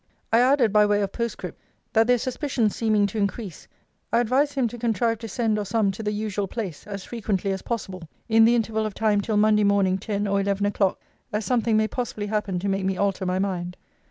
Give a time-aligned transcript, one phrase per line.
[0.33, 1.59] I added, by way of postscript,
[1.93, 3.67] 'That their suspicions seeming to increase,
[4.11, 7.51] I advise him to contrive to send or some to the usual place, as frequently
[7.51, 10.99] as possible, in the interval of time till Monday morning ten or eleven o'clock;
[11.31, 13.77] as something may possibly happen to make me alter my mind.'